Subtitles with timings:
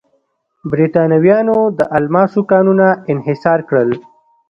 [0.71, 3.89] برېټانویانو د الماسو کانونه انحصار کړل.